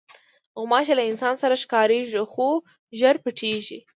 غوماشې 0.59 0.93
له 0.97 1.03
انسان 1.09 1.33
سره 1.41 1.55
ښکارېږي، 1.63 2.21
خو 2.33 2.47
ژر 2.99 3.15
پټېږي. 3.23 3.79